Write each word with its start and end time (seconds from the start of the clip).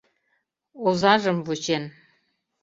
Озажым 0.87 1.37
вучен. 1.45 1.83